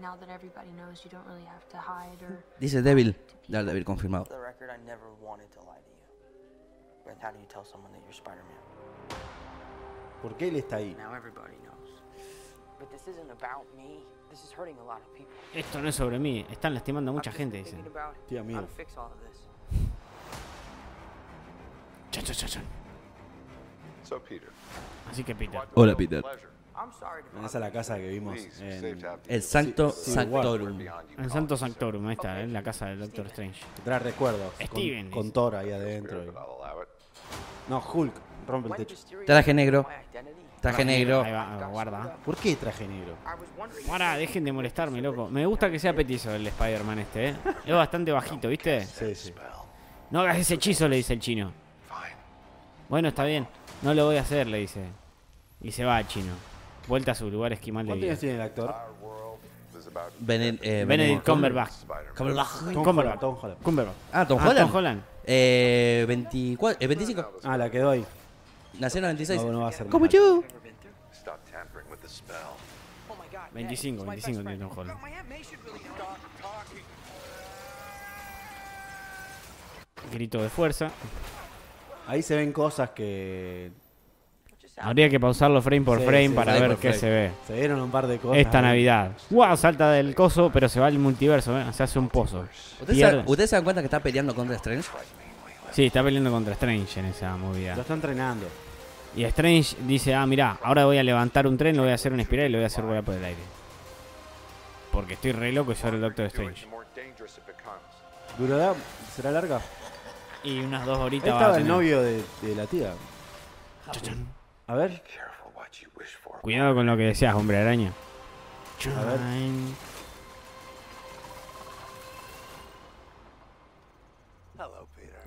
[0.00, 3.14] Now that everybody knows you don't really have to hide or Dice Devil.
[3.48, 4.26] Daredevil confirmado.
[4.26, 6.02] For the record, I never wanted to lie to you.
[7.04, 8.62] But how do you tell someone that you're Spider-Man?
[10.22, 10.96] ¿Por qué él está ahí?
[10.96, 11.90] Now everybody knows.
[12.78, 14.04] But this isn't about me.
[14.34, 15.32] This is hurting a lot of people.
[15.54, 17.84] Esto no es sobre mí, están lastimando a mucha gente, dicen.
[18.26, 18.64] Tía mía.
[25.08, 25.60] Así que Peter.
[25.74, 26.24] Hola, Peter.
[27.44, 28.84] Esa es la casa que vimos en...
[28.84, 30.80] El to Sancto Sí, sí, Sanctorum.
[31.16, 33.60] En Santo Sanctorum, ahí está, en la casa del Doctor Strange.
[33.76, 34.52] que trae recuerdos.
[34.60, 35.30] Steven, Con.
[35.30, 36.24] Thor ahí adentro.
[37.68, 38.14] No, Hulk.
[38.48, 38.96] Rompe el techo.
[39.24, 39.86] Traje negro.
[40.64, 41.22] Traje negro.
[41.22, 42.16] Ahí va, guarda.
[42.24, 43.14] ¿Por qué traje negro?
[43.90, 45.28] Ahora, dejen de molestarme, loco.
[45.28, 47.34] Me gusta que sea petizo el Spider-Man este, ¿eh?
[47.66, 48.80] Es bastante bajito, ¿viste?
[48.86, 49.34] Sí, sí.
[50.10, 51.52] No hagas ese hechizo, le dice el chino.
[51.88, 52.16] Fine.
[52.88, 53.46] Bueno, está bien.
[53.82, 54.84] No lo voy a hacer, le dice.
[55.60, 56.32] Y se va el chino.
[56.88, 58.74] Vuelta a su lugar esquimal de ¿Cuántos años tiene el actor?
[60.28, 61.72] Eh, Benedict Cumberbatch.
[62.16, 62.48] Cumberbatch.
[62.74, 63.20] Cumberbatch.
[63.20, 63.62] Tom Holland.
[63.62, 63.96] Cumberbatch.
[64.12, 64.66] Ah, Tom Ah, Holland.
[64.68, 65.02] Tom Holland.
[65.26, 67.32] Eh, 24, eh, 25.
[67.44, 68.04] Ah, la quedó ahí.
[68.78, 69.42] Nació en el 96.
[69.44, 70.42] No, no va a ser Como yo.
[71.12, 72.36] Stop tampering with the spell.
[73.08, 73.52] Oh my God.
[73.52, 74.98] 25, 25 tiene Tom Holland.
[80.12, 80.90] Grito de fuerza.
[82.06, 83.70] Ahí se ven cosas que...
[84.76, 86.98] Habría que pausarlo frame por Sí, frame sí, para frame ver qué frame.
[86.98, 87.30] se ve.
[87.46, 88.38] Se vieron un par de cosas.
[88.38, 88.60] Esta.
[88.60, 89.12] Navidad.
[89.30, 89.56] ¡Wow!
[89.56, 91.64] Salta del coso, pero se va al multiverso, ¿eh?
[91.72, 92.40] Se hace un pozo.
[92.80, 93.22] ¿Ustedes Pierde.
[93.22, 94.88] se, ¿Ustedes se dan cuenta que está peleando contra Strange?
[95.70, 97.76] Sí, está peleando contra Strange en esa movida.
[97.76, 98.46] Lo está entrenando.
[99.16, 102.12] Y Strange dice, ah, mirá, ahora voy a levantar un tren, lo voy a hacer
[102.12, 103.40] una espiral y lo voy a hacer volar por el aire.
[104.90, 106.66] Porque estoy re loco y soy el Doctor Strange.
[108.38, 108.74] ¿Durará?
[109.14, 109.60] ¿Será larga?
[110.42, 112.92] Y unas dos Ahí horitas va a estaba el novio de, de la tía.
[114.66, 115.02] A ver.
[116.42, 117.92] Cuidado con lo que decías, hombre araña.
[118.98, 119.20] a ver.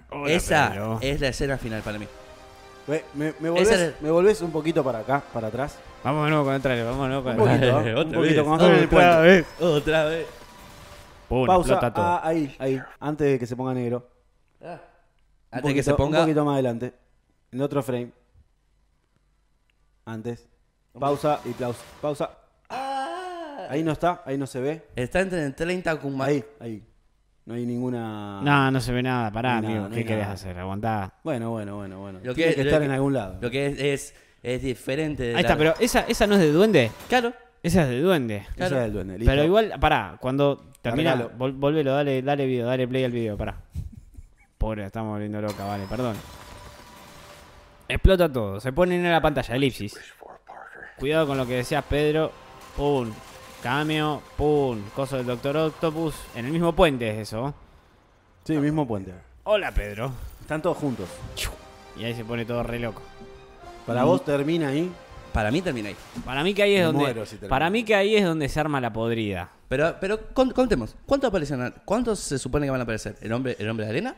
[0.09, 0.99] Hola, Esa Pedro.
[1.01, 2.07] es la escena final para mí.
[2.87, 3.03] Me,
[3.39, 5.77] me, volvés, es- me volvés un poquito para acá, para atrás.
[6.03, 7.97] Vamos de nuevo con el trailer, vamos de nuevo con Un el poquito, trailer.
[7.97, 8.01] ¿eh?
[8.05, 9.27] un poquito, cuando están en el otra puente.
[9.27, 10.27] vez, otra vez.
[11.27, 11.73] Pum, Pausa.
[11.73, 12.05] explota todo.
[12.05, 12.81] Ah, ahí, ahí.
[12.99, 14.07] Antes de que se ponga negro.
[14.61, 14.79] Un Antes
[15.51, 16.19] de que poquito- se ponga.
[16.19, 16.93] Un poquito más adelante.
[17.51, 18.11] En otro frame.
[20.05, 20.47] Antes.
[20.97, 21.79] Pausa y pausa.
[22.01, 22.31] Pausa.
[22.69, 23.67] Ah.
[23.69, 24.87] Ahí no está, ahí no se ve.
[24.95, 26.29] Está entre el 30 con más.
[26.29, 26.83] Ahí, ahí.
[27.47, 28.41] No hay ninguna.
[28.43, 29.89] No, no se ve nada, pará, No hay nada, amigo.
[29.89, 30.33] no ¿Qué querés nada.
[30.33, 30.57] hacer?
[30.59, 31.13] Aguantá.
[31.23, 32.19] Bueno, bueno, bueno, bueno.
[32.21, 33.37] Lo Tiene que- que, lo estar que- en algún lado.
[33.41, 35.23] Lo que es, es, es diferente.
[35.23, 36.91] de Ahí la- está, pero esa, esa no es de duende.
[37.07, 37.31] Claro.
[37.63, 38.45] Esa es de duende.
[38.55, 38.77] Claro.
[38.79, 39.17] es el duende.
[39.17, 39.31] listo.
[39.31, 43.55] Pero igual, pará, cuando termina, vol, volvelo, dale, dale video, dale play al video, pará.
[44.57, 46.15] Pobre, estamos volviendo loca, vale, perdón.
[47.87, 49.97] Explota todo, se pone en la pantalla, elipsis.
[50.97, 52.31] Cuidado con lo que decías, Pedro.
[52.75, 53.09] Pum,
[53.61, 56.15] cameo, pum, coso del Doctor Octopus.
[56.35, 57.53] En el mismo puente es eso.
[58.43, 59.13] Sí, mismo puente.
[59.43, 60.11] Hola, Pedro.
[60.41, 61.07] Están todos juntos.
[61.99, 63.01] Y ahí se pone todo re loco.
[63.85, 64.91] Para vos termina ahí.
[65.33, 65.95] Para mí termina ahí.
[66.25, 66.99] Para mí que ahí es Me donde.
[67.01, 67.49] muero si termina.
[67.49, 69.49] para mí que ahí es donde se arma la podrida.
[69.67, 70.95] Pero, pero con- contemos.
[71.05, 71.73] ¿Cuántos aparecen?
[71.85, 73.15] ¿Cuántos se supone que van a aparecer?
[73.21, 74.15] ¿El hombre, el hombre de arena?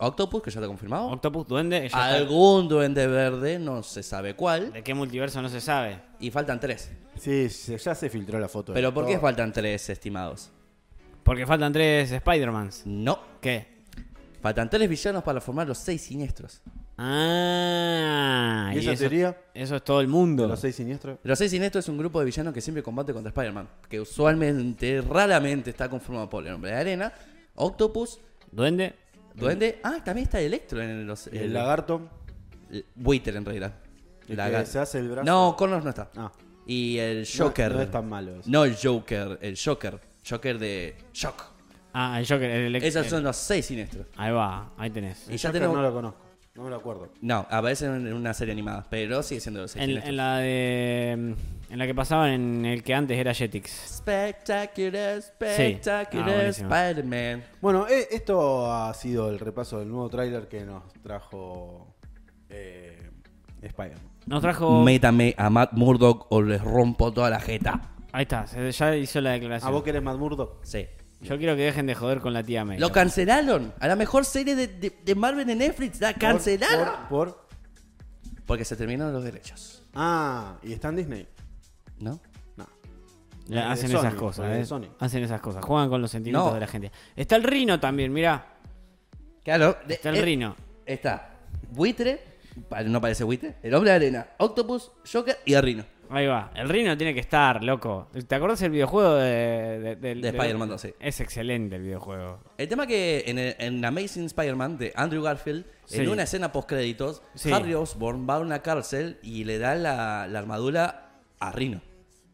[0.00, 1.08] ¿Octopus, que ya está confirmado?
[1.08, 2.04] Octopus, duende, ya está.
[2.14, 4.72] Algún duende verde, no se sabe cuál.
[4.72, 5.98] ¿De qué multiverso no se sabe?
[6.20, 6.90] Y faltan tres.
[7.18, 8.72] Sí, se- ya se filtró la foto.
[8.72, 9.22] de ¿Pero por qué todo.
[9.22, 10.50] faltan tres, estimados?
[11.24, 12.82] Porque faltan tres Spider-Mans.
[12.86, 13.18] No.
[13.40, 13.78] ¿Qué?
[14.40, 16.62] Faltan tres villanos para formar los seis siniestros.
[16.96, 19.36] Ah, ¿Y esa eso, teoría?
[19.54, 20.46] eso es todo el mundo.
[20.46, 21.18] los seis siniestros?
[21.22, 23.68] Los seis siniestros es un grupo de villanos que siempre combate contra Spider-Man.
[23.88, 27.12] Que usualmente, raramente está conformado por el hombre de arena,
[27.56, 28.94] Octopus, Duende,
[29.38, 29.80] Duende.
[29.82, 31.26] Ah, también está Electro en los.
[31.28, 32.08] El, lagarto.
[32.70, 33.74] el- Buitre en realidad.
[34.28, 35.24] El Lagar- que se hace el brazo.
[35.24, 36.10] No, Connors no está.
[36.16, 36.30] Ah,
[36.66, 37.72] Y el no- Joker.
[37.74, 38.42] No, es tan malo eso.
[38.50, 39.98] No el Joker, el Joker.
[40.28, 41.42] Joker de Shock.
[41.94, 44.06] Ah, el Joker, el elec- Esos el- son los seis siniestros.
[44.16, 45.26] Ahí va, ahí tenés.
[45.28, 45.76] Y El ya Joker tenemos.
[45.76, 46.20] no lo conozco.
[46.54, 47.08] No me lo acuerdo.
[47.22, 50.10] No, aparecen en una serie animada, pero sigue siendo los seis En, siniestros.
[50.10, 51.34] en la de.
[51.70, 53.70] En la que pasaban en el que antes era Jetix.
[53.98, 56.74] Spectacular, Ah, spectacular buenísimo.
[56.74, 57.44] Spider-Man.
[57.60, 61.94] Bueno, eh, esto ha sido el repaso del nuevo tráiler que nos trajo
[62.48, 63.10] eh,
[63.60, 64.08] Spider-Man.
[64.26, 64.82] Nos trajo.
[64.82, 67.80] Métame a Matt Murdock o les rompo toda la jeta.
[68.12, 69.70] Ahí está, se- ya hizo la ¿A declaración.
[69.72, 70.64] vos que eres Matt Murdock?
[70.64, 70.86] Sí.
[71.20, 72.78] Yo quiero que dejen de joder con la tía May.
[72.78, 73.74] Lo cancelaron.
[73.80, 76.00] A la mejor serie de, de- de Marvel en Netflix.
[76.00, 76.88] La cancelaron.
[77.10, 77.48] Por, por-
[78.46, 79.82] Porque se terminaron los derechos.
[79.94, 81.28] Ah, y está en Disney.
[82.00, 82.20] ¿No?
[82.56, 83.60] No.
[83.70, 84.64] Hacen Sony, esas cosas, de eh.
[84.66, 84.84] Sony.
[84.98, 85.64] Hacen esas cosas.
[85.64, 86.54] Juegan con los sentimientos No.
[86.54, 86.92] de la gente.
[87.16, 88.44] Está el Rino también, mirá.
[89.42, 89.76] Claro.
[89.86, 90.56] de- Está el eh, Rino.
[90.84, 91.30] Está
[91.70, 92.20] Buitre.
[92.68, 93.56] pa- No parece Buitre.
[93.62, 94.26] El hombre de arena.
[94.38, 95.84] Octopus, Joker y el Rino.
[96.10, 96.50] Ahí va.
[96.54, 98.08] El Rino tiene que estar, loco.
[98.26, 99.30] ¿Te acordás del videojuego de,
[99.78, 100.94] de, del- De del- Spider-Man 2, sí.
[101.00, 102.40] Es excelente el videojuego.
[102.58, 106.00] El tema que en, el- en Amazing Spider-Man de Andrew Garfield, Sí.
[106.00, 107.50] en una escena post créditos, Sí.
[107.52, 111.80] Harry Osborn va a una cárcel y le da la, la armadura a Rino.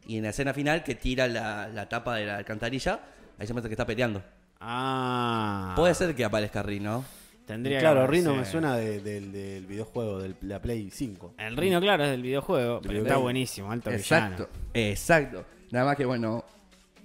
[0.07, 2.99] Y en la escena final que tira la, la tapa de la alcantarilla,
[3.39, 4.21] ahí se muestra que está peleando.
[4.59, 5.73] Ah.
[5.75, 7.05] Puede ser que aparezca Rino.
[7.45, 8.07] Tendría que claro.
[8.07, 11.35] Rino me suena de- del, del videojuego, de la Play 5.
[11.37, 12.81] El Rino, claro, es del videojuego.
[12.81, 14.69] Pero está buenísimo, alto Exacto, villano.
[14.73, 15.45] exacto.
[15.71, 16.43] Nada más que bueno,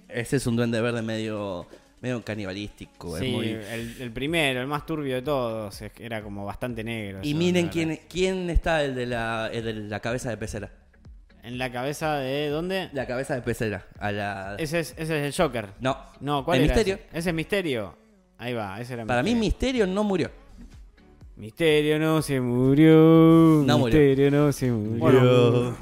[0.09, 1.67] ese es un duende verde medio,
[2.01, 3.17] medio canibalístico.
[3.17, 6.43] es Sí, muy- el, el primero, el más turbio de todos, es que era como
[6.45, 7.19] bastante negro.
[7.21, 10.71] Y miren quién, quién está el de, la, el de la cabeza de pecera.
[11.43, 12.89] En la cabeza de dónde?
[12.93, 13.85] La cabeza de pecera.
[13.99, 14.55] A la...
[14.59, 15.69] Ese es, ese es el Joker.
[15.79, 15.97] No.
[16.19, 16.95] No, ¿cuál el era misterio.
[16.95, 17.19] Ese?
[17.19, 17.95] Ese es Misterio.
[18.37, 19.85] Ahí va, ese era Para mí, Misterio.
[19.85, 20.31] Misterio no murió.
[21.35, 23.63] Misterio no se murió.
[23.65, 23.99] No murió.
[23.99, 24.99] Misterio no se murió.
[24.99, 25.77] Bueno,